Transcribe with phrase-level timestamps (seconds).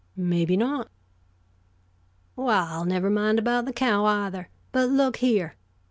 [0.15, 0.89] "Maybe not."
[2.35, 5.57] "Well, never mind about the cow, either; but look here.